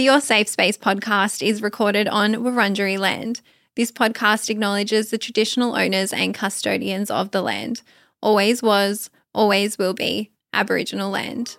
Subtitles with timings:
[0.00, 3.42] The Your Safe Space podcast is recorded on Wurundjeri land.
[3.76, 7.82] This podcast acknowledges the traditional owners and custodians of the land.
[8.22, 11.58] Always was, always will be Aboriginal land.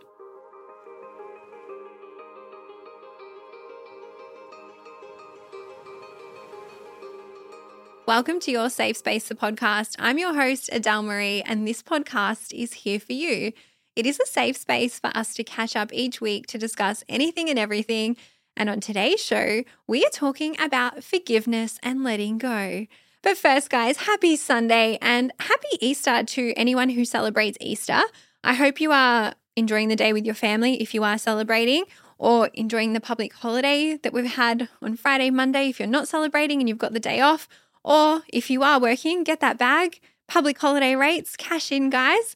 [8.08, 9.96] Welcome to Your Safe Space, the podcast.
[10.00, 13.54] I'm your host, Adele Marie, and this podcast is here for you.
[14.02, 17.52] It is a safe space for us to catch up each week to discuss anything
[17.52, 18.18] and everything.
[18.58, 22.88] And on today's show, we are talking about forgiveness and letting go.
[23.22, 28.02] But first, guys, happy Sunday and happy Easter to anyone who celebrates Easter.
[28.44, 31.84] I hope you are enjoying the day with your family if you are celebrating,
[32.18, 36.60] or enjoying the public holiday that we've had on Friday, Monday if you're not celebrating
[36.60, 37.48] and you've got the day off.
[37.84, 40.00] Or if you are working, get that bag.
[40.28, 42.36] Public holiday rates, cash in, guys.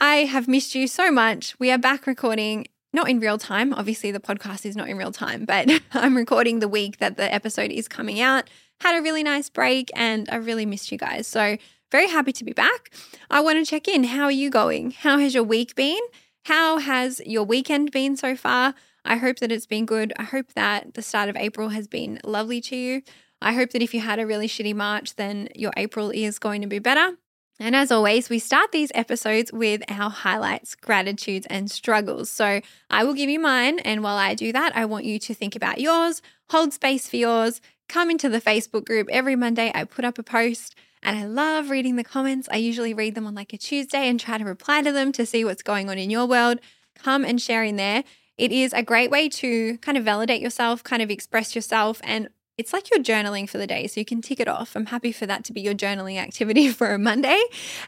[0.00, 1.54] I have missed you so much.
[1.60, 3.72] We are back recording, not in real time.
[3.72, 7.32] Obviously, the podcast is not in real time, but I'm recording the week that the
[7.32, 8.50] episode is coming out.
[8.80, 11.28] Had a really nice break and I really missed you guys.
[11.28, 11.56] So,
[11.92, 12.92] very happy to be back.
[13.30, 14.02] I want to check in.
[14.02, 14.90] How are you going?
[14.90, 16.00] How has your week been?
[16.46, 18.74] How has your weekend been so far?
[19.04, 20.12] I hope that it's been good.
[20.16, 23.02] I hope that the start of April has been lovely to you.
[23.40, 26.62] I hope that if you had a really shitty March, then your April is going
[26.62, 27.16] to be better.
[27.60, 32.28] And as always, we start these episodes with our highlights, gratitudes, and struggles.
[32.28, 32.60] So
[32.90, 33.78] I will give you mine.
[33.80, 37.16] And while I do that, I want you to think about yours, hold space for
[37.16, 39.08] yours, come into the Facebook group.
[39.10, 42.48] Every Monday, I put up a post and I love reading the comments.
[42.50, 45.26] I usually read them on like a Tuesday and try to reply to them to
[45.26, 46.58] see what's going on in your world.
[46.96, 48.02] Come and share in there.
[48.36, 52.30] It is a great way to kind of validate yourself, kind of express yourself, and
[52.56, 54.76] it's like you're journaling for the day, so you can tick it off.
[54.76, 57.42] I'm happy for that to be your journaling activity for a Monday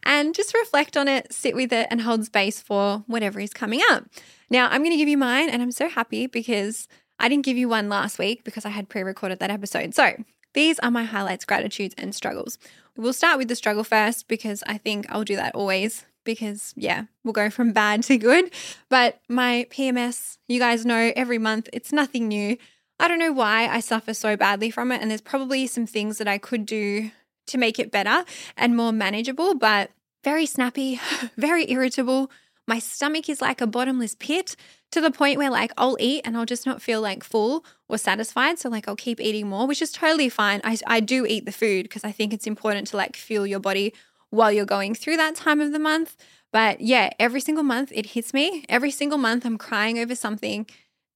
[0.05, 3.81] and just reflect on it, sit with it, and hold space for whatever is coming
[3.91, 4.05] up.
[4.51, 7.57] Now, I'm going to give you mine, and I'm so happy because I didn't give
[7.57, 9.95] you one last week because I had pre recorded that episode.
[9.95, 10.23] So,
[10.55, 12.59] these are my highlights, gratitudes, and struggles.
[12.97, 17.05] We'll start with the struggle first because I think I'll do that always because, yeah,
[17.23, 18.51] we'll go from bad to good.
[18.89, 22.57] But my PMS, you guys know every month, it's nothing new.
[22.99, 25.03] I don't know why I suffer so badly from it.
[25.03, 27.11] And there's probably some things that I could do
[27.49, 28.25] to make it better
[28.57, 29.91] and more manageable, but
[30.25, 31.01] very snappy,
[31.37, 32.31] very irritable.
[32.67, 34.57] My stomach is like a bottomless pit
[34.91, 37.99] to the point where like I'll eat and I'll just not feel like full or
[37.99, 38.59] satisfied.
[38.59, 40.61] So like I'll keep eating more, which is totally fine.
[40.65, 43.61] I, I do eat the food because I think it's important to like fuel your
[43.61, 43.95] body
[44.31, 46.17] while you're going through that time of the month.
[46.53, 48.65] But yeah, every single month it hits me.
[48.69, 50.67] Every single month I'm crying over something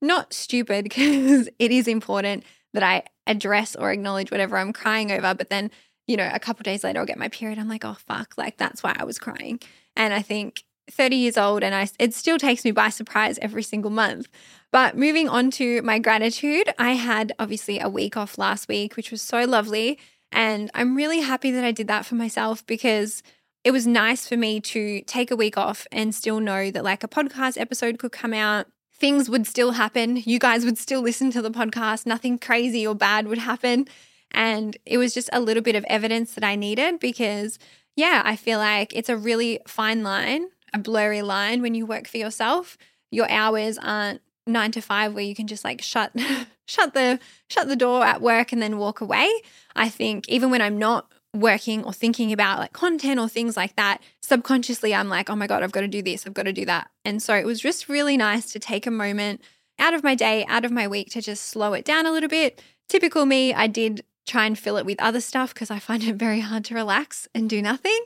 [0.01, 5.35] not stupid because it is important that I address or acknowledge whatever I'm crying over.
[5.35, 5.71] But then,
[6.07, 7.59] you know, a couple days later, I'll get my period.
[7.59, 9.61] I'm like, oh, fuck, like that's why I was crying.
[9.97, 13.63] And I think 30 years old and I it still takes me by surprise every
[13.63, 14.29] single month.
[14.73, 19.11] But moving on to my gratitude, I had obviously a week off last week, which
[19.11, 19.99] was so lovely.
[20.33, 23.23] And I'm really happy that I did that for myself because
[23.65, 27.05] it was nice for me to take a week off and still know that like
[27.05, 28.67] a podcast episode could come out
[29.01, 30.17] things would still happen.
[30.25, 32.07] You guys would still listen to the podcast.
[32.07, 33.89] Nothing crazy or bad would happen.
[34.31, 37.59] And it was just a little bit of evidence that I needed because,
[37.97, 42.07] yeah, I feel like it's a really fine line, a blurry line when you work
[42.07, 42.77] for yourself.
[43.11, 46.13] Your hours aren't nine to five where you can just like shut
[46.67, 47.19] shut the
[47.49, 49.29] shut the door at work and then walk away.
[49.75, 53.77] I think even when I'm not working or thinking about like content or things like
[53.77, 56.53] that, subconsciously I'm like, oh my God, I've got to do this, I've got to
[56.53, 56.91] do that.
[57.05, 59.41] And so it was just really nice to take a moment
[59.79, 62.29] out of my day, out of my week to just slow it down a little
[62.29, 62.63] bit.
[62.89, 66.17] Typical me, I did try and fill it with other stuff because I find it
[66.17, 68.01] very hard to relax and do nothing,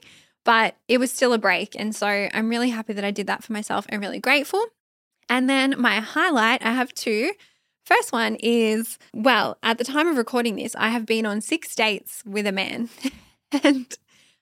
[0.45, 1.75] but it was still a break.
[1.79, 4.65] And so I'm really happy that I did that for myself and really grateful.
[5.29, 7.33] And then my highlight, I have two.
[7.85, 11.75] First one is well, at the time of recording this, I have been on six
[11.75, 12.89] dates with a man.
[13.63, 13.95] and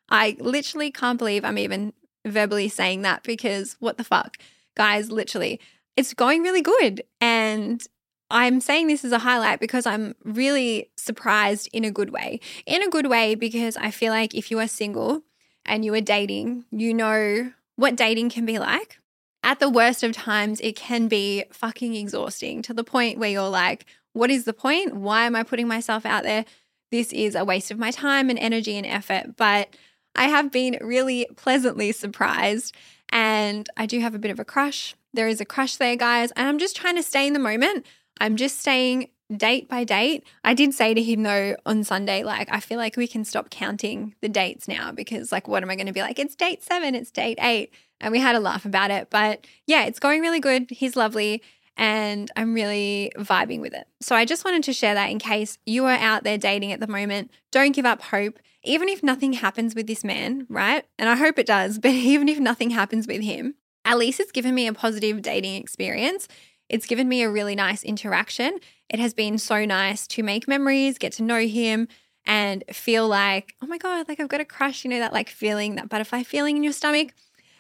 [0.09, 1.93] I literally can't believe I'm even
[2.25, 4.37] verbally saying that because what the fuck?
[4.77, 5.61] Guys, literally,
[5.97, 7.03] it's going really good.
[7.21, 7.85] And
[8.31, 12.41] I'm saying this as a highlight because I'm really surprised in a good way.
[12.65, 15.23] In a good way, because I feel like if you are single
[15.67, 18.99] and you are dating, you know what dating can be like
[19.43, 23.49] at the worst of times, it can be fucking exhausting to the point where you're
[23.49, 24.95] like, what is the point?
[24.95, 26.45] Why am I putting myself out there?
[26.91, 29.37] This is a waste of my time and energy and effort.
[29.37, 29.75] But
[30.15, 32.75] I have been really pleasantly surprised.
[33.09, 34.95] And I do have a bit of a crush.
[35.13, 36.31] There is a crush there, guys.
[36.33, 37.87] And I'm just trying to stay in the moment.
[38.21, 40.25] I'm just staying date by date.
[40.45, 43.51] I did say to him though on Sunday, like, I feel like we can stop
[43.51, 46.19] counting the dates now because, like, what am I going to be like?
[46.19, 49.09] It's date seven, it's date eight and we had a laugh about it.
[49.09, 50.67] But yeah, it's going really good.
[50.71, 51.43] He's lovely.
[51.77, 53.87] and I'm really vibing with it.
[54.01, 56.81] So I just wanted to share that in case you are out there dating at
[56.81, 57.31] the moment.
[57.51, 58.39] Don't give up hope.
[58.63, 60.85] Even if nothing happens with this man, right?
[60.99, 63.55] And I hope it does, but even if nothing happens with him,
[63.85, 66.29] at least it's given me a positive dating experience.
[66.69, 68.59] It's given me a really nice interaction.
[68.89, 71.89] It has been so nice to make memories, get to know him,
[72.25, 75.29] and feel like, oh my God, like I've got a crush, you know, that like
[75.29, 77.15] feeling, that butterfly feeling in your stomach.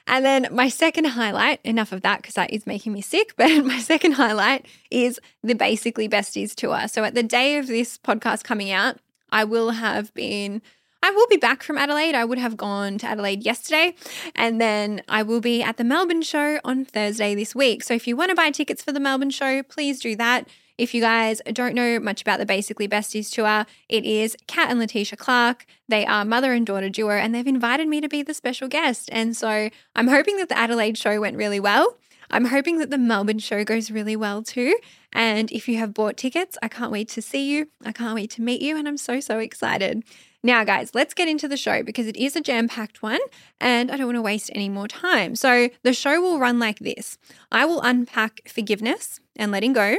[0.06, 3.64] And then my second highlight, enough of that because that is making me sick, but
[3.64, 6.88] my second highlight is the Basically Besties tour.
[6.88, 8.98] So at the day of this podcast coming out,
[9.30, 10.62] I will have been
[11.04, 12.14] I will be back from Adelaide.
[12.14, 13.96] I would have gone to Adelaide yesterday,
[14.36, 17.82] and then I will be at the Melbourne show on Thursday this week.
[17.82, 20.46] So if you want to buy tickets for the Melbourne show, please do that.
[20.78, 24.78] If you guys don't know much about the Basically Besties tour, it is Kat and
[24.78, 25.66] Letitia Clark.
[25.88, 29.08] They are mother and daughter duo, and they've invited me to be the special guest.
[29.12, 31.96] And so I'm hoping that the Adelaide show went really well.
[32.30, 34.74] I'm hoping that the Melbourne show goes really well too.
[35.12, 37.68] And if you have bought tickets, I can't wait to see you.
[37.84, 40.02] I can't wait to meet you, and I'm so, so excited.
[40.42, 43.20] Now, guys, let's get into the show because it is a jam packed one
[43.60, 45.36] and I don't want to waste any more time.
[45.36, 47.16] So, the show will run like this
[47.52, 49.98] I will unpack forgiveness and letting go.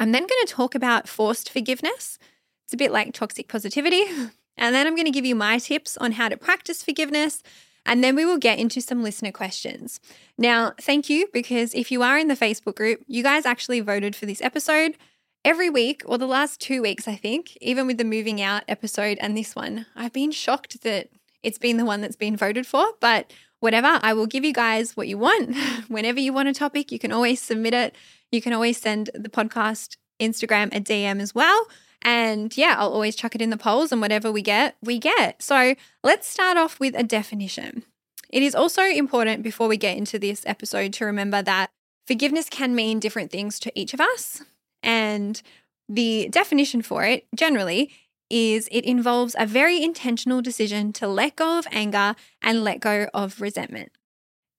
[0.00, 2.18] I'm then going to talk about forced forgiveness.
[2.64, 4.04] It's a bit like toxic positivity.
[4.56, 7.42] And then I'm going to give you my tips on how to practice forgiveness.
[7.86, 10.00] And then we will get into some listener questions.
[10.36, 14.14] Now, thank you because if you are in the Facebook group, you guys actually voted
[14.14, 14.98] for this episode.
[15.46, 19.16] Every week, or the last two weeks, I think, even with the moving out episode
[19.22, 21.08] and this one, I've been shocked that
[21.42, 22.86] it's been the one that's been voted for.
[23.00, 25.56] But whatever, I will give you guys what you want.
[25.88, 27.94] Whenever you want a topic, you can always submit it.
[28.32, 31.66] You can always send the podcast Instagram a DM as well.
[32.02, 35.42] And yeah, I'll always chuck it in the polls, and whatever we get, we get.
[35.42, 37.84] So let's start off with a definition.
[38.30, 41.70] It is also important before we get into this episode to remember that
[42.06, 44.42] forgiveness can mean different things to each of us.
[44.82, 45.42] And
[45.88, 47.92] the definition for it generally
[48.30, 53.08] is it involves a very intentional decision to let go of anger and let go
[53.12, 53.92] of resentment.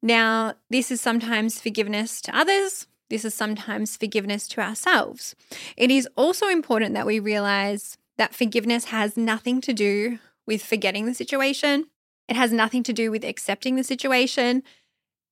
[0.03, 5.35] Now, this is sometimes forgiveness to others, this is sometimes forgiveness to ourselves.
[5.75, 11.06] It is also important that we realize that forgiveness has nothing to do with forgetting
[11.06, 11.88] the situation,
[12.31, 14.63] it has nothing to do with accepting the situation.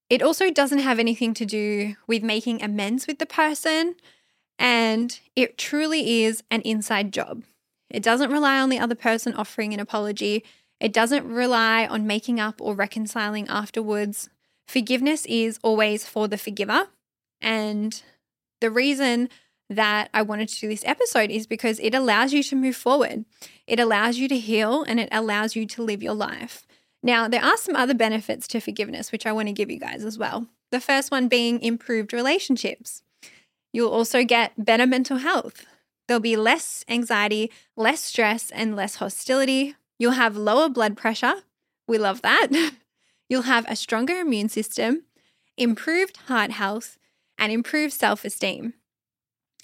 [0.09, 3.95] It also doesn't have anything to do with making amends with the person.
[4.57, 7.43] And it truly is an inside job.
[7.89, 10.43] It doesn't rely on the other person offering an apology.
[10.79, 14.29] It doesn't rely on making up or reconciling afterwards.
[14.67, 16.87] Forgiveness is always for the forgiver
[17.41, 18.01] and
[18.61, 19.29] the reason
[19.69, 23.25] that I wanted to do this episode is because it allows you to move forward.
[23.67, 26.65] It allows you to heal and it allows you to live your life.
[27.01, 30.03] Now, there are some other benefits to forgiveness, which I want to give you guys
[30.03, 30.47] as well.
[30.71, 33.03] The first one being improved relationships.
[33.71, 35.65] You'll also get better mental health.
[36.09, 39.75] There'll be less anxiety, less stress, and less hostility.
[39.99, 41.35] You'll have lower blood pressure.
[41.87, 42.47] We love that.
[43.29, 45.03] You'll have a stronger immune system,
[45.55, 46.97] improved heart health,
[47.37, 48.73] and improved self esteem.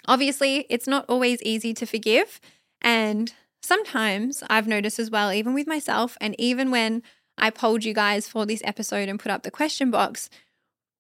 [0.07, 2.39] Obviously, it's not always easy to forgive.
[2.80, 3.33] And
[3.63, 7.01] sometimes I've noticed as well, even with myself, and even when
[7.39, 10.30] I polled you guys for this episode and put up the question box,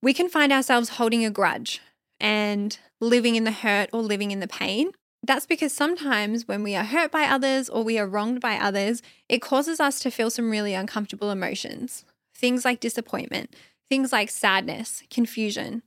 [0.01, 1.81] we can find ourselves holding a grudge
[2.19, 4.91] and living in the hurt or living in the pain.
[5.25, 9.01] That's because sometimes when we are hurt by others or we are wronged by others,
[9.27, 12.05] it causes us to feel some really uncomfortable emotions.
[12.35, 13.55] Things like disappointment,
[13.89, 15.81] things like sadness, confusion.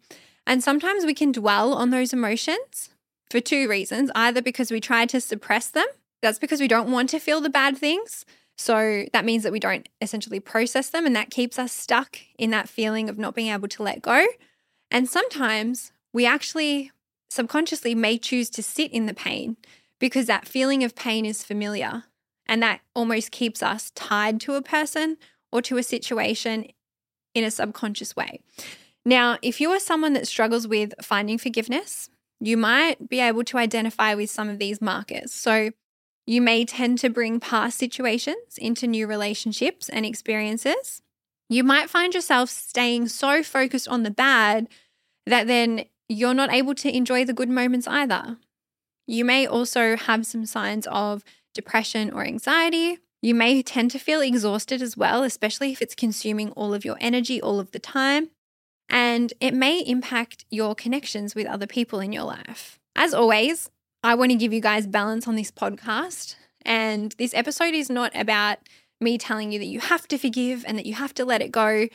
[0.45, 2.91] And sometimes we can dwell on those emotions
[3.31, 5.87] for two reasons either because we try to suppress them,
[6.21, 8.25] that's because we don't want to feel the bad things.
[8.57, 12.51] So that means that we don't essentially process them, and that keeps us stuck in
[12.51, 14.27] that feeling of not being able to let go.
[14.91, 16.91] And sometimes we actually
[17.29, 19.57] subconsciously may choose to sit in the pain
[19.99, 22.05] because that feeling of pain is familiar
[22.47, 25.17] and that almost keeps us tied to a person
[25.53, 26.67] or to a situation
[27.35, 28.41] in a subconscious way.
[29.05, 33.59] Now, if you are someone that struggles with finding forgiveness, you might be able to
[33.59, 35.33] identify with some of these markers.
[35.33, 35.71] So,
[36.27, 41.01] you may tend to bring past situations into new relationships and experiences.
[41.49, 44.69] You might find yourself staying so focused on the bad
[45.25, 48.39] that then you're not able to enjoy the good moments either.
[49.07, 51.25] You may also have some signs of
[51.55, 52.99] depression or anxiety.
[53.23, 56.97] You may tend to feel exhausted as well, especially if it's consuming all of your
[57.01, 58.31] energy all of the time
[58.89, 62.79] and it may impact your connections with other people in your life.
[62.97, 63.71] As always,
[64.03, 66.37] I want to give you guys balance on this podcast.
[66.63, 68.59] And this episode is not about
[69.01, 71.53] me telling you that you have to forgive and that you have to let it
[71.53, 71.89] go,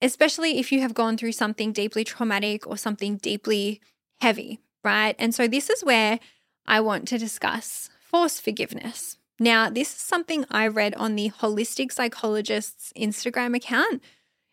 [0.00, 3.80] especially if you have gone through something deeply traumatic or something deeply
[4.20, 5.14] heavy, right?
[5.18, 6.20] And so this is where
[6.66, 9.16] I want to discuss forced forgiveness.
[9.40, 14.02] Now, this is something I read on the Holistic Psychologist's Instagram account.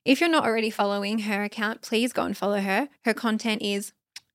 [0.04, 2.90] If you're not already following her account, please go and follow her.
[3.04, 3.94] Her content is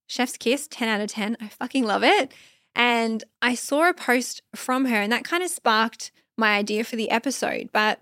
[0.09, 1.37] chef's kiss, 10 out of 10.
[1.40, 2.33] I fucking love it.
[2.75, 6.97] And I saw a post from her, and that kind of sparked my idea for
[6.97, 7.71] the episode.
[7.73, 8.00] But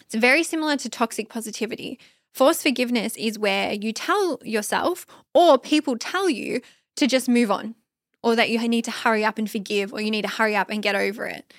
[0.00, 1.98] it's very similar to toxic positivity.
[2.34, 6.60] Forced forgiveness is where you tell yourself, or people tell you,
[6.96, 7.76] to just move on,
[8.24, 10.68] or that you need to hurry up and forgive, or you need to hurry up
[10.68, 11.54] and get over it.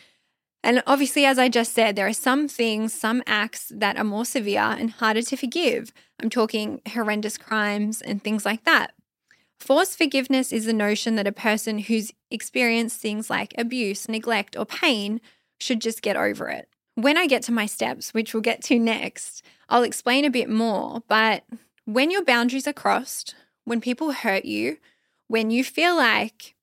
[0.64, 4.26] And obviously, as I just said, there are some things, some acts that are more
[4.26, 5.94] severe and harder to forgive.
[6.22, 8.94] I'm talking horrendous crimes and things like that.
[9.60, 14.66] Forced forgiveness is the notion that a person who's experienced things like abuse, neglect, or
[14.66, 15.22] pain
[15.58, 16.68] should just get over it.
[16.96, 20.50] When I get to my steps, which we'll get to next, I'll explain a bit
[20.50, 21.04] more.
[21.08, 21.44] But
[21.86, 23.36] when your boundaries are crossed,
[23.66, 24.78] when people hurt you,
[25.28, 26.56] when you feel like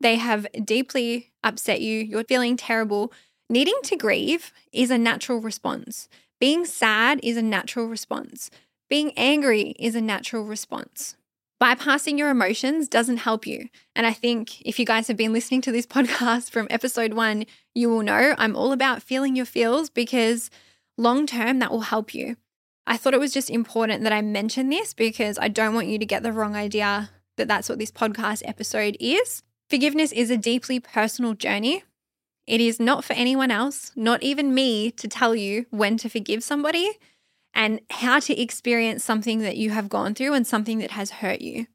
[0.00, 3.12] they have deeply upset you, you're feeling terrible,
[3.50, 6.08] needing to grieve is a natural response.
[6.40, 8.50] Being sad is a natural response.
[8.88, 11.16] Being angry is a natural response
[11.62, 13.68] bypassing your emotions doesn't help you.
[13.94, 17.46] And I think if you guys have been listening to this podcast from episode one,
[17.74, 20.50] you will know I'm all about feeling your feels because
[20.96, 22.36] long term that will help you.
[22.86, 25.98] I thought it was just important that I mention this because I don't want you
[25.98, 29.42] to get the wrong idea that that's what this podcast episode is.
[29.70, 31.82] Forgiveness is a deeply personal journey.
[32.46, 36.44] It is not for anyone else, not even me, to tell you when to forgive
[36.44, 36.90] somebody
[37.54, 41.40] and how to experience something that you have gone through and something that has hurt
[41.40, 41.66] you.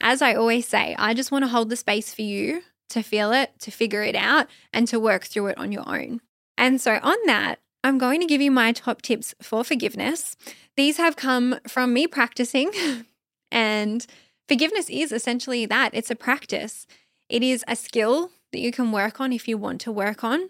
[0.00, 3.32] As I always say, I just want to hold the space for you to feel
[3.32, 6.20] it, to figure it out, and to work through it on your own.
[6.56, 10.36] And so, on that, I'm going to give you my top tips for forgiveness.
[10.76, 12.70] These have come from me practicing,
[13.52, 14.06] and
[14.48, 16.86] forgiveness is essentially that it's a practice.
[17.28, 20.48] It is a skill that you can work on if you want to work on.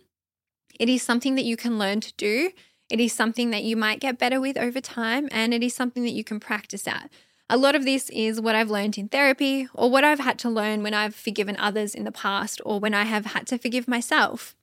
[0.79, 2.51] It is something that you can learn to do
[2.91, 6.03] it is something that you might get better with over time, and it is something
[6.05, 7.11] that you can practice at.
[7.51, 10.51] A lot of this is what I've learned in therapy or what I've had to
[10.51, 13.89] learn when I've forgiven others in the past or when I have had to forgive
[13.89, 14.55] myself.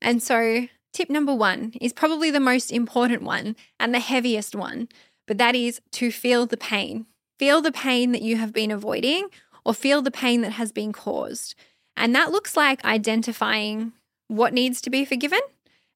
[0.00, 4.88] And so, tip number one is probably the most important one and the heaviest one,
[5.26, 7.06] but that is to feel the pain.
[7.38, 9.28] Feel the pain that you have been avoiding
[9.64, 11.54] or feel the pain that has been caused.
[11.96, 13.92] And that looks like identifying
[14.28, 15.40] what needs to be forgiven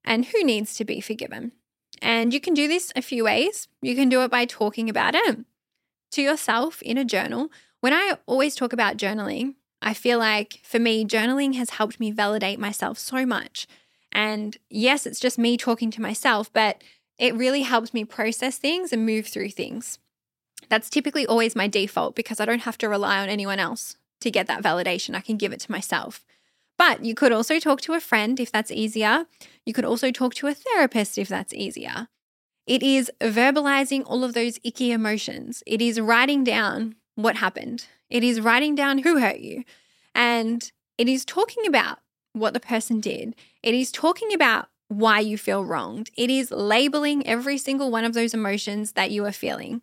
[0.04, 1.52] and who needs to be forgiven.
[2.02, 3.68] And you can do this a few ways.
[3.80, 5.38] You can do it by talking about it
[6.12, 7.50] to yourself in a journal.
[7.80, 12.10] When I always talk about journaling, I feel like for me, journaling has helped me
[12.10, 13.66] validate myself so much.
[14.12, 16.82] And yes, it's just me talking to myself, but
[17.18, 19.98] it really helps me process things and move through things.
[20.68, 24.30] That's typically always my default because I don't have to rely on anyone else to
[24.30, 25.14] get that validation.
[25.14, 26.24] I can give it to myself.
[26.76, 29.26] But you could also talk to a friend if that's easier.
[29.64, 32.08] You could also talk to a therapist if that's easier.
[32.66, 35.62] It is verbalizing all of those icky emotions.
[35.66, 37.86] It is writing down what happened.
[38.10, 39.64] It is writing down who hurt you.
[40.14, 41.98] And it is talking about
[42.32, 43.34] what the person did.
[43.62, 46.10] It is talking about why you feel wronged.
[46.16, 49.82] It is labeling every single one of those emotions that you are feeling.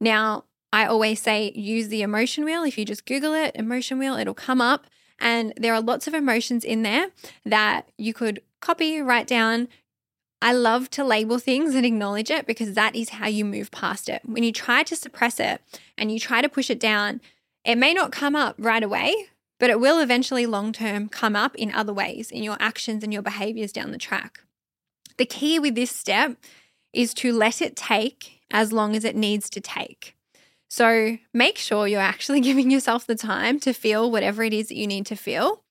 [0.00, 2.62] Now, I always say use the emotion wheel.
[2.62, 4.86] If you just Google it, emotion wheel, it'll come up.
[5.20, 7.08] And there are lots of emotions in there
[7.44, 9.68] that you could copy, write down.
[10.42, 14.08] I love to label things and acknowledge it because that is how you move past
[14.08, 14.22] it.
[14.24, 15.60] When you try to suppress it
[15.98, 17.20] and you try to push it down,
[17.64, 19.14] it may not come up right away,
[19.58, 23.12] but it will eventually long term come up in other ways in your actions and
[23.12, 24.40] your behaviors down the track.
[25.18, 26.38] The key with this step
[26.94, 30.16] is to let it take as long as it needs to take.
[30.70, 34.76] So make sure you're actually giving yourself the time to feel whatever it is that
[34.76, 35.62] you need to feel.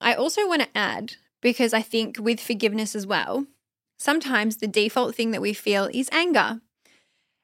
[0.00, 3.46] I also want to add, because I think with forgiveness as well,
[3.98, 6.60] sometimes the default thing that we feel is anger.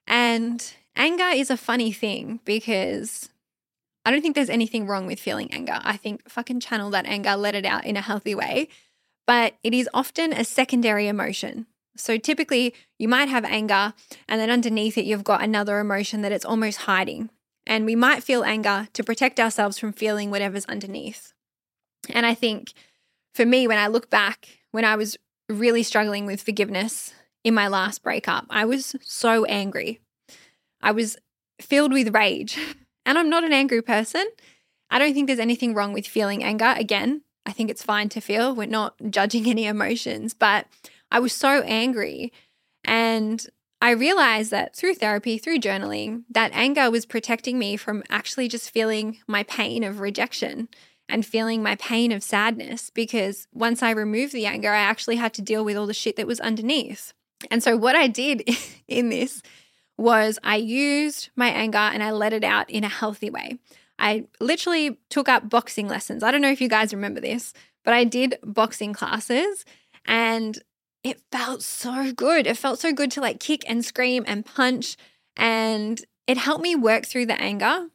[0.06, 3.30] And anger is a funny thing because
[4.04, 5.78] I don't think there's anything wrong with feeling anger.
[5.82, 8.68] I think fucking channel that anger, let it out in a healthy way.
[9.26, 11.66] But it is often a secondary emotion.
[11.98, 13.94] So typically, you might have anger,
[14.28, 17.30] and then underneath it, you've got another emotion that it's almost hiding.
[17.66, 21.32] And we might feel anger to protect ourselves from feeling whatever's underneath.
[22.10, 22.72] And I think
[23.34, 25.16] for me, when I look back, when I was
[25.48, 27.12] really struggling with forgiveness
[27.44, 30.00] in my last breakup, I was so angry.
[30.80, 31.18] I was
[31.60, 32.58] filled with rage.
[33.06, 34.28] And I'm not an angry person.
[34.90, 36.74] I don't think there's anything wrong with feeling anger.
[36.76, 38.54] Again, I think it's fine to feel.
[38.54, 40.66] We're not judging any emotions, but
[41.10, 42.32] I was so angry.
[42.84, 43.44] And
[43.80, 48.70] I realized that through therapy, through journaling, that anger was protecting me from actually just
[48.70, 50.68] feeling my pain of rejection
[51.08, 55.32] and feeling my pain of sadness because once I removed the anger, I actually had
[55.34, 57.12] to deal with all the shit that was underneath.
[57.50, 58.48] And so, what I did
[58.88, 59.42] in this
[59.96, 63.58] was I used my anger and I let it out in a healthy way.
[63.98, 66.22] I literally took up boxing lessons.
[66.22, 67.52] I don't know if you guys remember this,
[67.84, 69.64] but I did boxing classes
[70.04, 70.58] and
[71.08, 72.46] it felt so good.
[72.46, 74.96] It felt so good to like kick and scream and punch.
[75.36, 77.88] And it helped me work through the anger,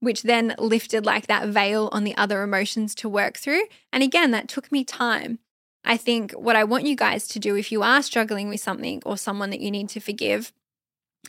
[0.00, 3.64] which then lifted like that veil on the other emotions to work through.
[3.92, 5.40] And again, that took me time.
[5.84, 9.02] I think what I want you guys to do if you are struggling with something
[9.04, 10.52] or someone that you need to forgive,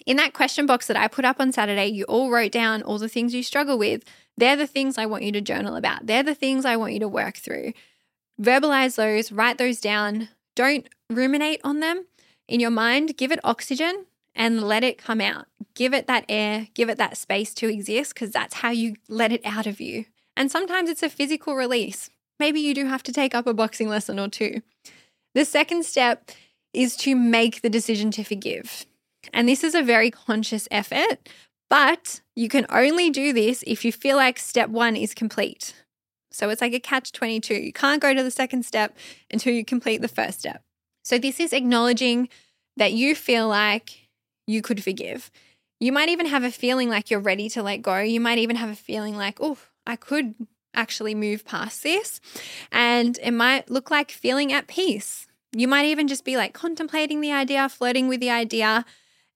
[0.06, 2.98] in that question box that I put up on Saturday, you all wrote down all
[2.98, 4.04] the things you struggle with.
[4.38, 6.06] They're the things I want you to journal about.
[6.06, 7.74] They're the things I want you to work through.
[8.40, 12.06] Verbalize those, write those down, don't ruminate on them
[12.48, 13.18] in your mind.
[13.18, 15.46] Give it oxygen and let it come out.
[15.74, 19.32] Give it that air, give it that space to exist because that's how you let
[19.32, 20.06] it out of you.
[20.38, 22.10] And sometimes it's a physical release.
[22.40, 24.62] Maybe you do have to take up a boxing lesson or two.
[25.34, 26.32] The second step
[26.74, 28.86] is to make the decision to forgive.
[29.34, 31.30] And this is a very conscious effort,
[31.70, 35.74] but you can only do this if you feel like step one is complete.
[36.36, 37.54] So it's like a catch 22.
[37.56, 38.98] You can't go to the second step
[39.32, 40.64] until you complete the first step.
[41.04, 42.30] So this is acknowledging
[42.78, 44.10] that you feel like
[44.48, 45.32] you could forgive.
[45.80, 48.00] You might even have a feeling like you're ready to let go.
[48.00, 50.36] You might even have a feeling like, oh, I could
[50.74, 52.20] actually move past this.
[52.72, 55.28] And it might look like feeling at peace.
[55.56, 58.84] You might even just be like contemplating the idea, flirting with the idea,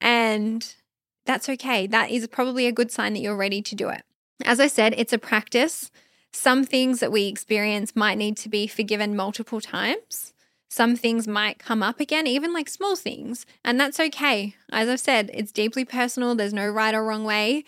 [0.02, 0.76] and
[1.26, 1.88] that's okay.
[1.88, 4.04] That is probably a good sign that you're ready to do it.
[4.44, 5.92] As I said, it's a practice.
[6.32, 10.34] Some things that we experience might need to be forgiven multiple times.
[10.70, 14.56] Some things might come up again, even like small things, and that's okay.
[14.72, 17.64] As I've said, it's deeply personal, there's no right or wrong way.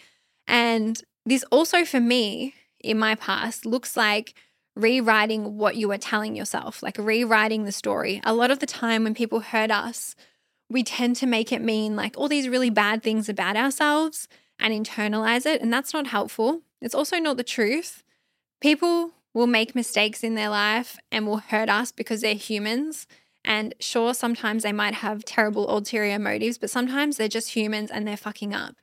[0.47, 4.35] And this also, for me, in my past, looks like
[4.75, 8.21] rewriting what you were telling yourself, like rewriting the story.
[8.23, 10.15] A lot of the time, when people hurt us,
[10.69, 14.27] we tend to make it mean like all these really bad things about ourselves
[14.59, 15.61] and internalize it.
[15.61, 16.61] And that's not helpful.
[16.81, 18.03] It's also not the truth.
[18.61, 23.07] People will make mistakes in their life and will hurt us because they're humans.
[23.43, 28.07] And sure, sometimes they might have terrible ulterior motives, but sometimes they're just humans and
[28.07, 28.75] they're fucking up.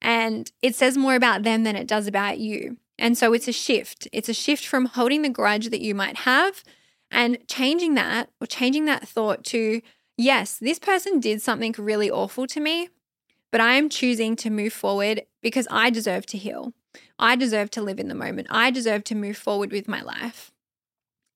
[0.00, 2.76] And it says more about them than it does about you.
[2.98, 4.06] And so it's a shift.
[4.12, 6.62] It's a shift from holding the grudge that you might have
[7.10, 9.80] and changing that or changing that thought to,
[10.16, 12.88] yes, this person did something really awful to me,
[13.50, 16.72] but I am choosing to move forward because I deserve to heal.
[17.18, 18.48] I deserve to live in the moment.
[18.50, 20.50] I deserve to move forward with my life.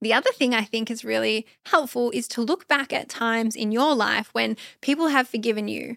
[0.00, 3.72] The other thing I think is really helpful is to look back at times in
[3.72, 5.96] your life when people have forgiven you.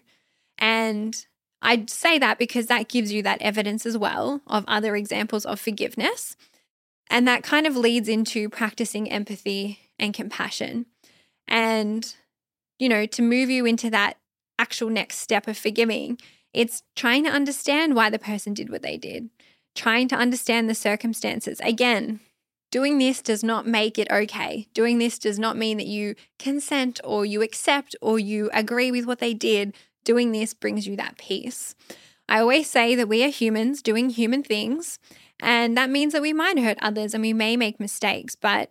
[0.58, 1.24] And
[1.60, 5.60] I say that because that gives you that evidence as well of other examples of
[5.60, 6.36] forgiveness.
[7.08, 10.86] And that kind of leads into practicing empathy and compassion.
[11.46, 12.12] And,
[12.78, 14.16] you know, to move you into that
[14.58, 16.18] actual next step of forgiving,
[16.52, 19.30] it's trying to understand why the person did what they did
[19.74, 21.60] trying to understand the circumstances.
[21.62, 22.20] Again,
[22.70, 24.66] doing this does not make it okay.
[24.74, 29.06] Doing this does not mean that you consent or you accept or you agree with
[29.06, 29.74] what they did.
[30.04, 31.74] Doing this brings you that peace.
[32.28, 34.98] I always say that we are humans doing human things,
[35.40, 38.70] and that means that we might hurt others and we may make mistakes, but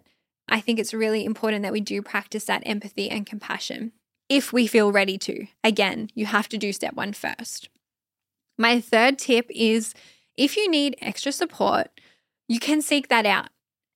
[0.49, 3.91] I think it's really important that we do practice that empathy and compassion
[4.29, 5.47] if we feel ready to.
[5.63, 7.69] Again, you have to do step one first.
[8.57, 9.93] My third tip is
[10.41, 11.91] if you need extra support,
[12.47, 13.49] you can seek that out.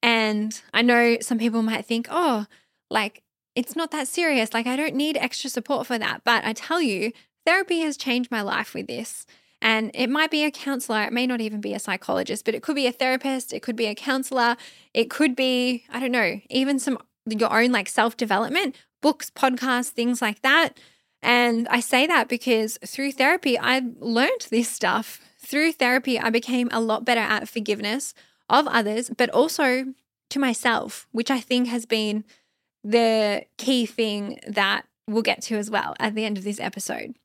[0.03, 2.45] And I know some people might think, oh,
[2.91, 3.23] like
[3.55, 4.53] it's not that serious.
[4.53, 6.21] Like I don't need extra support for that.
[6.23, 7.13] But I tell you,
[7.47, 9.25] therapy has changed my life with this.
[9.59, 12.61] And it might be a counselor, it may not even be a psychologist, but it
[12.61, 14.55] could be a therapist, it could be a counselor,
[14.93, 19.89] it could be, I don't know, even some your own like self development, books, podcasts,
[19.89, 20.77] things like that.
[21.23, 26.69] And I say that because through therapy, I learned this stuff through therapy, I became
[26.71, 28.13] a lot better at forgiveness
[28.49, 29.93] of others, but also
[30.29, 32.23] to myself, which I think has been
[32.83, 37.15] the key thing that we'll get to as well at the end of this episode.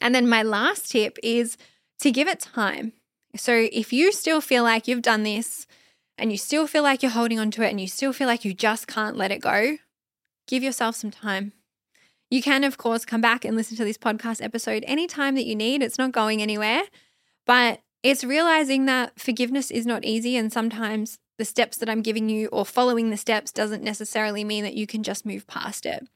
[0.00, 1.56] And then my last tip is
[2.00, 2.92] to give it time.
[3.36, 5.66] So if you still feel like you've done this
[6.18, 8.44] and you still feel like you're holding on to it and you still feel like
[8.44, 9.78] you just can't let it go,
[10.46, 11.52] give yourself some time.
[12.30, 15.54] You can, of course, come back and listen to this podcast episode anytime that you
[15.54, 15.82] need.
[15.82, 16.82] It's not going anywhere.
[17.46, 20.36] But it's realizing that forgiveness is not easy.
[20.36, 24.64] And sometimes the steps that I'm giving you or following the steps doesn't necessarily mean
[24.64, 26.06] that you can just move past it.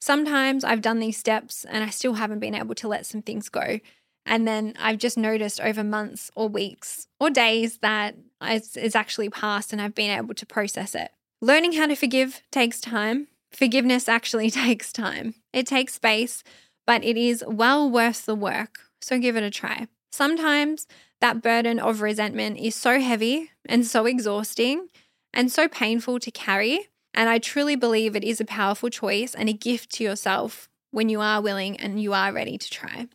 [0.00, 3.48] Sometimes I've done these steps and I still haven't been able to let some things
[3.48, 3.80] go.
[4.26, 9.72] And then I've just noticed over months or weeks or days that it's, actually passed
[9.72, 11.10] and I've been able to process it.
[11.40, 13.28] Learning how to forgive takes time.
[13.50, 15.34] Forgiveness actually takes time.
[15.52, 16.44] It takes space,
[16.86, 18.78] but it is well worth the work.
[19.00, 19.88] So give it a try.
[20.10, 20.86] Sometimes
[21.20, 24.88] that burden of resentment is so heavy and so exhausting
[25.32, 26.88] and so painful to carry.
[27.14, 31.08] And I truly believe it is a powerful choice and a gift to yourself when
[31.08, 33.08] you are willing and you are ready to try.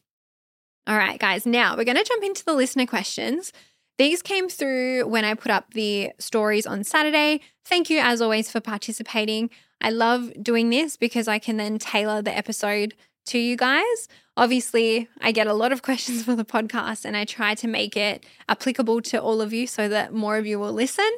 [0.88, 3.52] All right, guys, now we're going to jump into the listener questions.
[3.98, 7.42] These came through when I put up the stories on Saturday.
[7.66, 9.50] Thank you, as always, for participating.
[9.82, 12.94] I love doing this because I can then tailor the episode
[13.28, 14.08] to you guys.
[14.38, 17.96] Obviously, I get a lot of questions for the podcast and I try to make
[17.96, 21.10] it applicable to all of you so that more of you will listen.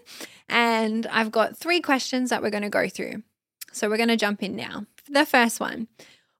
[0.47, 3.23] And I've got three questions that we're going to go through.
[3.71, 4.85] So we're going to jump in now.
[5.09, 5.87] The first one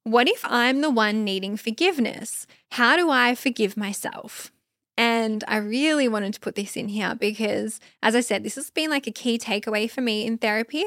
[0.03, 2.47] what if I'm the one needing forgiveness?
[2.71, 4.53] How do I forgive myself?
[4.95, 8.69] And I really wanted to put this in here because, as I said, this has
[8.69, 10.85] been like a key takeaway for me in therapy.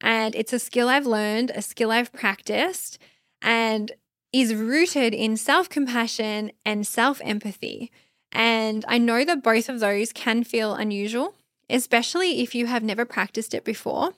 [0.00, 2.98] And it's a skill I've learned, a skill I've practiced,
[3.40, 3.92] and
[4.32, 7.90] is rooted in self compassion and self empathy.
[8.32, 11.34] And I know that both of those can feel unusual,
[11.70, 14.12] especially if you have never practiced it before,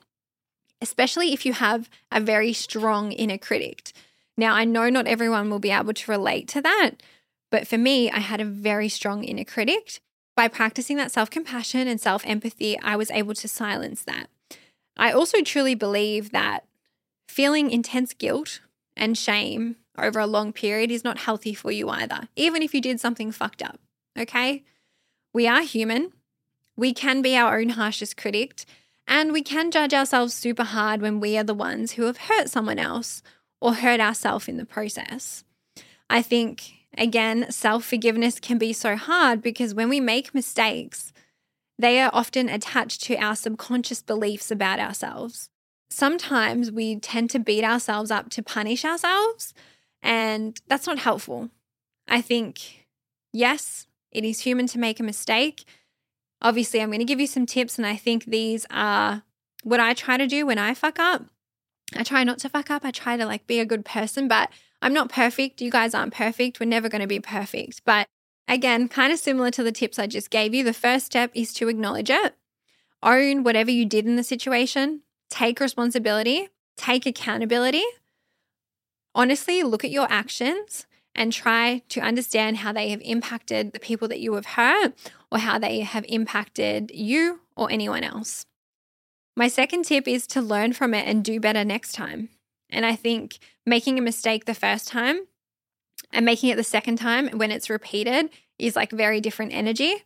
[0.81, 3.93] especially if you have a very strong inner critic.
[4.37, 6.91] Now, I know not everyone will be able to relate to that,
[7.49, 9.99] but for me, I had a very strong inner critic.
[10.35, 14.27] By practicing that self compassion and self empathy, I was able to silence that.
[14.97, 16.65] I also truly believe that
[17.27, 18.61] feeling intense guilt
[18.95, 22.81] and shame over a long period is not healthy for you either, even if you
[22.81, 23.79] did something fucked up.
[24.17, 24.63] Okay?
[25.33, 26.11] We are human.
[26.75, 28.63] We can be our own harshest critic,
[29.07, 32.49] and we can judge ourselves super hard when we are the ones who have hurt
[32.49, 33.21] someone else
[33.59, 35.43] or hurt ourselves in the process.
[36.09, 41.13] I think, again, self forgiveness can be so hard because when we make mistakes,
[41.77, 45.49] they are often attached to our subconscious beliefs about ourselves.
[45.89, 49.53] Sometimes we tend to beat ourselves up to punish ourselves,
[50.01, 51.49] and that's not helpful.
[52.07, 52.87] I think,
[53.31, 55.65] yes, it is human to make a mistake.
[56.41, 59.23] Obviously, I'm going to give you some tips, and I think these are
[59.63, 61.25] what I try to do when I fuck up.
[61.95, 62.83] I try not to fuck up.
[62.85, 64.49] I try to like be a good person, but
[64.81, 65.61] I'm not perfect.
[65.61, 66.59] You guys aren't perfect.
[66.59, 67.81] We're never going to be perfect.
[67.85, 68.07] But
[68.47, 71.53] again, kind of similar to the tips I just gave you, the first step is
[71.55, 72.35] to acknowledge it,
[73.03, 77.83] own whatever you did in the situation, take responsibility, take accountability.
[79.13, 84.07] Honestly, look at your actions and try to understand how they have impacted the people
[84.07, 84.93] that you have hurt
[85.31, 88.45] or how they have impacted you or anyone else.
[89.35, 92.29] My second tip is to learn from it and do better next time.
[92.69, 95.27] And I think making a mistake the first time
[96.13, 100.05] and making it the second time when it's repeated is like very different energy.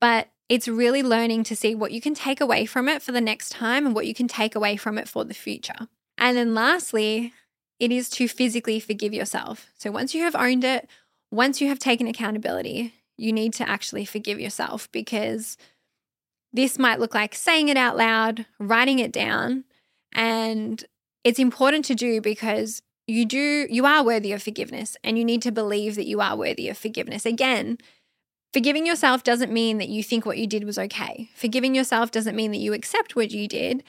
[0.00, 3.20] But it's really learning to see what you can take away from it for the
[3.20, 5.88] next time and what you can take away from it for the future.
[6.18, 7.32] And then lastly,
[7.80, 9.70] it is to physically forgive yourself.
[9.78, 10.88] So once you have owned it,
[11.32, 15.56] once you have taken accountability, you need to actually forgive yourself because
[16.52, 19.64] this might look like saying it out loud, writing it down,
[20.12, 20.84] and
[21.24, 25.42] it's important to do because you do you are worthy of forgiveness and you need
[25.42, 27.24] to believe that you are worthy of forgiveness.
[27.24, 27.78] Again,
[28.52, 31.30] forgiving yourself doesn't mean that you think what you did was okay.
[31.34, 33.84] Forgiving yourself doesn't mean that you accept what you did,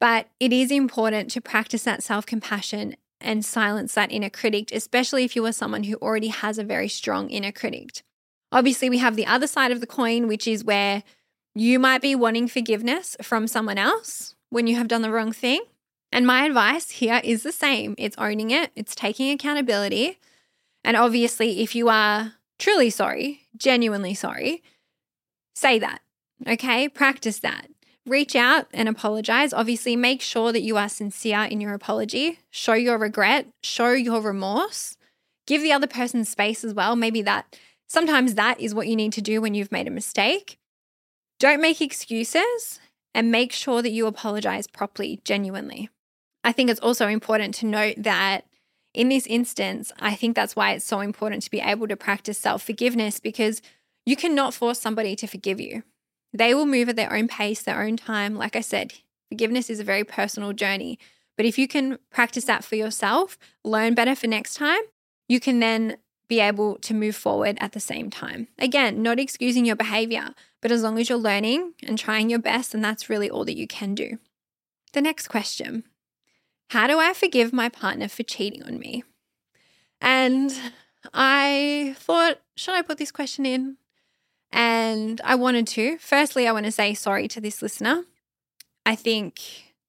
[0.00, 5.36] but it is important to practice that self-compassion and silence that inner critic, especially if
[5.36, 8.02] you are someone who already has a very strong inner critic.
[8.52, 11.02] Obviously, we have the other side of the coin, which is where
[11.54, 15.62] you might be wanting forgiveness from someone else when you have done the wrong thing.
[16.12, 20.18] And my advice here is the same it's owning it, it's taking accountability.
[20.82, 24.62] And obviously, if you are truly sorry, genuinely sorry,
[25.54, 26.00] say that.
[26.46, 27.68] Okay, practice that.
[28.10, 29.52] Reach out and apologize.
[29.52, 32.40] Obviously, make sure that you are sincere in your apology.
[32.50, 34.96] Show your regret, show your remorse.
[35.46, 36.96] Give the other person space as well.
[36.96, 40.58] Maybe that sometimes that is what you need to do when you've made a mistake.
[41.38, 42.80] Don't make excuses
[43.14, 45.88] and make sure that you apologize properly, genuinely.
[46.42, 48.44] I think it's also important to note that
[48.92, 52.38] in this instance, I think that's why it's so important to be able to practice
[52.38, 53.62] self forgiveness because
[54.04, 55.84] you cannot force somebody to forgive you.
[56.32, 58.34] They will move at their own pace, their own time.
[58.34, 58.94] Like I said,
[59.28, 60.98] forgiveness is a very personal journey.
[61.36, 64.82] But if you can practice that for yourself, learn better for next time,
[65.28, 65.96] you can then
[66.28, 68.46] be able to move forward at the same time.
[68.58, 70.28] Again, not excusing your behavior,
[70.60, 73.56] but as long as you're learning and trying your best, then that's really all that
[73.56, 74.18] you can do.
[74.92, 75.84] The next question
[76.68, 79.02] How do I forgive my partner for cheating on me?
[80.00, 80.56] And
[81.12, 83.76] I thought, should I put this question in?
[84.52, 85.98] And I wanted to.
[85.98, 88.04] Firstly, I want to say sorry to this listener.
[88.84, 89.40] I think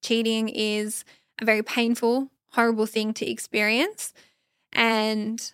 [0.04, 1.04] cheating is
[1.40, 4.14] a very painful, horrible thing to experience.
[4.74, 5.52] And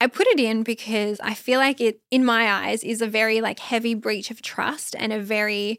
[0.00, 3.40] I put it in because I feel like it, in my eyes, is a very
[3.40, 5.78] like heavy breach of trust and a very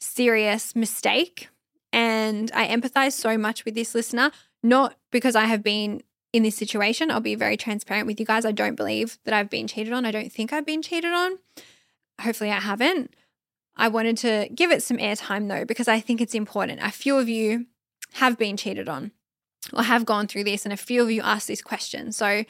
[0.00, 1.48] serious mistake.
[1.92, 6.56] And I empathize so much with this listener, not because I have been in this
[6.56, 7.10] situation.
[7.10, 8.44] I'll be very transparent with you guys.
[8.44, 10.06] I don't believe that I've been cheated on.
[10.06, 11.38] I don't think I've been cheated on.
[12.22, 13.14] Hopefully, I haven't.
[13.76, 16.80] I wanted to give it some airtime though, because I think it's important.
[16.82, 17.66] A few of you
[18.14, 19.12] have been cheated on
[19.72, 22.12] or have gone through this, and a few of you asked this question.
[22.12, 22.44] So,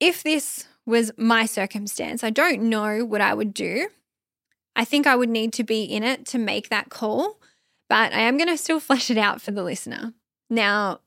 [0.00, 3.88] if this was my circumstance, I don't know what I would do.
[4.74, 7.40] I think I would need to be in it to make that call,
[7.88, 10.14] but I am going to still flesh it out for the listener.
[10.48, 11.00] Now,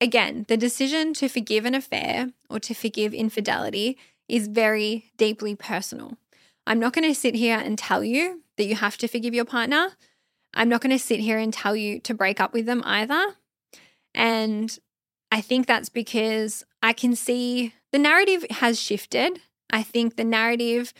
[0.00, 6.16] again, the decision to forgive an affair or to forgive infidelity is very deeply personal.
[6.68, 9.46] I'm not going to sit here and tell you that you have to forgive your
[9.46, 9.92] partner.
[10.52, 13.36] I'm not going to sit here and tell you to break up with them either.
[14.14, 14.78] And
[15.32, 19.40] I think that's because I can see the narrative has shifted.
[19.70, 20.92] I think the narrative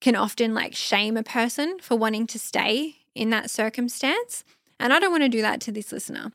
[0.00, 4.44] can often like shame a person for wanting to stay in that circumstance.
[4.78, 6.30] And I don't want to do that to this listener.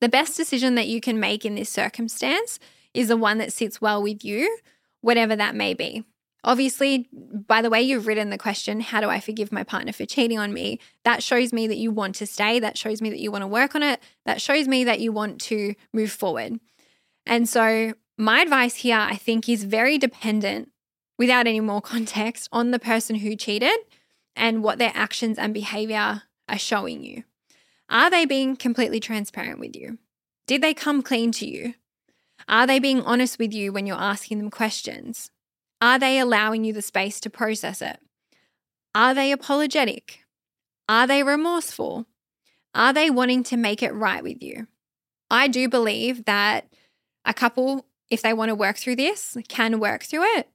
[0.00, 2.58] The best decision that you can make in this circumstance
[2.92, 4.58] is the one that sits well with you,
[5.00, 6.02] whatever that may be.
[6.44, 10.06] Obviously, by the way you've written the question, how do I forgive my partner for
[10.06, 10.78] cheating on me?
[11.04, 12.60] That shows me that you want to stay.
[12.60, 14.00] That shows me that you want to work on it.
[14.24, 16.60] That shows me that you want to move forward.
[17.26, 20.70] And so, my advice here, I think, is very dependent,
[21.18, 23.78] without any more context, on the person who cheated
[24.36, 27.24] and what their actions and behavior are showing you.
[27.90, 29.98] Are they being completely transparent with you?
[30.46, 31.74] Did they come clean to you?
[32.48, 35.30] Are they being honest with you when you're asking them questions?
[35.80, 38.00] Are they allowing you the space to process it?
[38.94, 40.20] Are they apologetic?
[40.88, 42.06] Are they remorseful?
[42.74, 44.66] Are they wanting to make it right with you?
[45.30, 46.72] I do believe that
[47.24, 50.48] a couple, if they want to work through this, can work through it.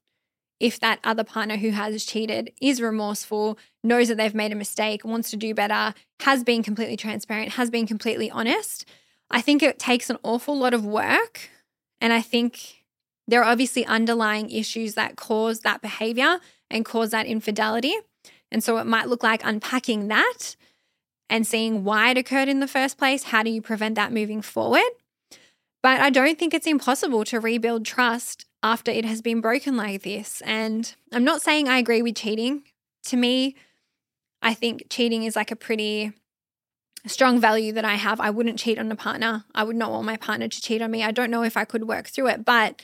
[0.59, 5.03] If that other partner who has cheated is remorseful, knows that they've made a mistake,
[5.03, 8.85] wants to do better, has been completely transparent, has been completely honest,
[9.29, 11.49] I think it takes an awful lot of work.
[11.99, 12.82] And I think
[13.27, 17.93] there are obviously underlying issues that cause that behavior and cause that infidelity.
[18.51, 20.55] And so it might look like unpacking that
[21.29, 23.23] and seeing why it occurred in the first place.
[23.23, 24.83] How do you prevent that moving forward?
[25.81, 30.03] But I don't think it's impossible to rebuild trust after it has been broken like
[30.03, 30.41] this.
[30.45, 32.63] And I'm not saying I agree with cheating.
[33.05, 33.55] To me,
[34.41, 36.13] I think cheating is like a pretty
[37.05, 38.21] strong value that I have.
[38.21, 39.43] I wouldn't cheat on a partner.
[39.53, 41.03] I would not want my partner to cheat on me.
[41.03, 42.81] I don't know if I could work through it, but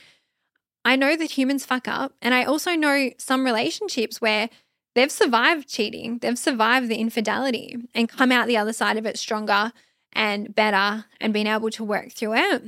[0.84, 2.14] I know that humans fuck up.
[2.22, 4.48] And I also know some relationships where
[4.94, 9.18] they've survived cheating, they've survived the infidelity and come out the other side of it
[9.18, 9.72] stronger
[10.12, 12.62] and better and been able to work through it.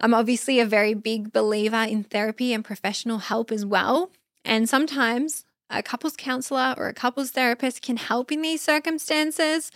[0.00, 4.10] I'm obviously a very big believer in therapy and professional help as well.
[4.44, 9.70] And sometimes a couples counselor or a couples therapist can help in these circumstances.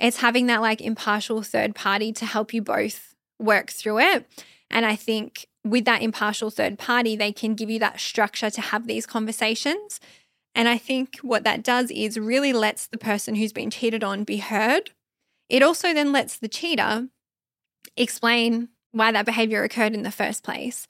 [0.00, 4.26] It's having that like impartial third party to help you both work through it.
[4.70, 8.60] And I think with that impartial third party, they can give you that structure to
[8.60, 10.00] have these conversations.
[10.54, 14.24] And I think what that does is really lets the person who's been cheated on
[14.24, 14.90] be heard.
[15.48, 17.08] It also then lets the cheater
[17.96, 20.86] explain why that behavior occurred in the first place.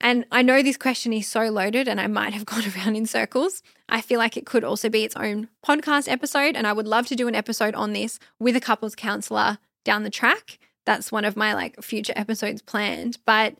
[0.00, 3.06] And I know this question is so loaded and I might have gone around in
[3.06, 3.62] circles.
[3.88, 6.56] I feel like it could also be its own podcast episode.
[6.56, 10.02] And I would love to do an episode on this with a couples counselor down
[10.02, 10.58] the track.
[10.84, 13.18] That's one of my like future episodes planned.
[13.24, 13.56] But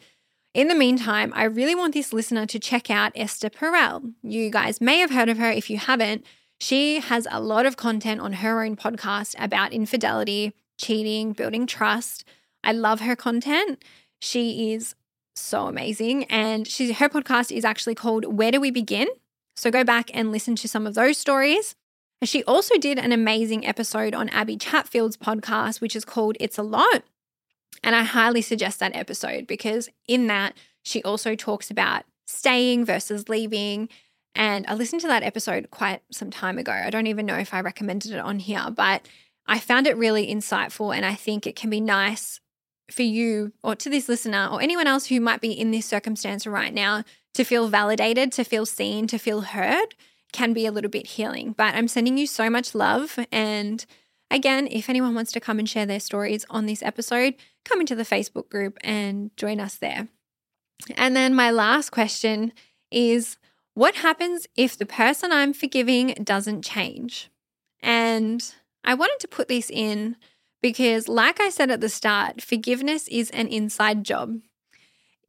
[0.55, 4.13] in the meantime, I really want this listener to check out Esther Perel.
[4.23, 5.51] You guys may have heard of her.
[5.51, 6.27] If you haven't,
[6.61, 12.25] she has a lot of content on her own podcast about infidelity, cheating, building trust.
[12.63, 13.83] I love her content.
[14.21, 14.95] She is
[15.35, 16.25] so amazing.
[16.25, 19.09] And she, her podcast is actually called Where Do We Begin?
[19.57, 21.75] So go back and listen to some of those stories.
[22.21, 26.59] And she also did an amazing episode on Abby Chatfield's podcast, which is called It's
[26.59, 27.03] a Lot.
[27.83, 33.29] And I highly suggest that episode because in that, she also talks about staying versus
[33.29, 33.89] leaving.
[34.35, 36.73] And I listened to that episode quite some time ago.
[36.73, 39.09] I don't even know if I recommended it on here, but
[39.47, 40.95] I found it really insightful.
[40.95, 42.41] And I think it can be nice
[42.91, 46.47] for you or to this listener or anyone else who might be in this circumstance
[46.47, 49.95] right now to feel validated, to feel seen, to feel heard
[50.33, 51.55] can be a little bit healing.
[51.57, 53.85] But I'm sending you so much love and
[54.33, 57.35] Again, if anyone wants to come and share their stories on this episode,
[57.67, 60.09] come into the Facebook group and join us there.
[60.97, 62.55] And then my last question
[62.91, 63.37] is
[63.75, 67.31] what happens if the person I'm forgiving doesn't change?
[67.83, 68.43] And
[68.85, 70.17] I wanted to put this in
[70.63, 74.41] because, like I said at the start, forgiveness is an inside job.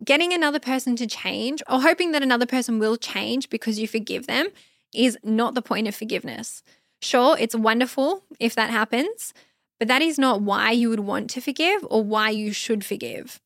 [0.03, 4.27] Getting another person to change or hoping that another person will change because you forgive
[4.27, 4.47] them
[4.93, 6.63] is not the point of forgiveness.
[7.03, 9.33] Sure, it's wonderful if that happens,
[9.77, 13.41] but that is not why you would want to forgive or why you should forgive.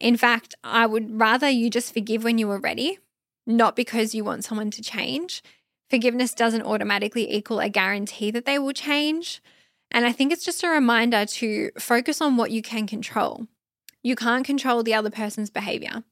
[0.00, 2.98] In fact, I would rather you just forgive when you are ready,
[3.46, 5.44] not because you want someone to change.
[5.88, 9.40] Forgiveness doesn't automatically equal a guarantee that they will change.
[9.92, 13.46] And I think it's just a reminder to focus on what you can control.
[14.02, 16.02] You can't control the other person's behavior.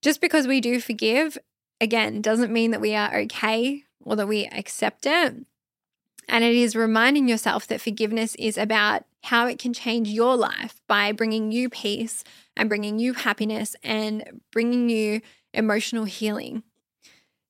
[0.00, 1.38] Just because we do forgive,
[1.80, 5.44] again, doesn't mean that we are okay or that we accept it.
[6.28, 10.80] And it is reminding yourself that forgiveness is about how it can change your life
[10.86, 12.24] by bringing you peace
[12.56, 15.20] and bringing you happiness and bringing you
[15.52, 16.62] emotional healing.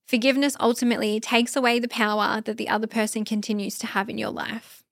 [0.07, 4.29] Forgiveness ultimately takes away the power that the other person continues to have in your
[4.29, 4.83] life.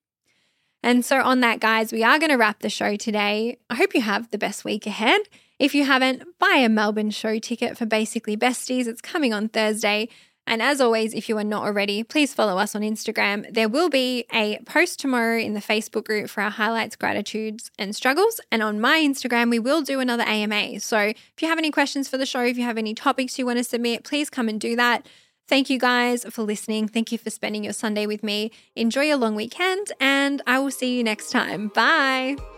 [0.82, 3.58] And so, on that, guys, we are going to wrap the show today.
[3.70, 5.22] I hope you have the best week ahead.
[5.58, 8.88] If you haven't, buy a Melbourne show ticket for Basically Besties.
[8.88, 10.10] It's coming on Thursday.
[10.46, 13.52] And as always, if you are not already, please follow us on Instagram.
[13.54, 17.96] There will be a post tomorrow in the Facebook group for our highlights, gratitudes, and
[17.96, 18.42] struggles.
[18.52, 20.80] And on my Instagram, we will do another AMA.
[20.82, 23.46] So if you have any questions for the show, if you have any topics you
[23.46, 25.08] want to submit, please come and do that.
[25.48, 26.88] Thank you guys for listening.
[26.88, 28.52] Thank you for spending your Sunday with me.
[28.76, 31.68] Enjoy your long weekend, and I will see you next time.
[31.68, 32.53] Bye.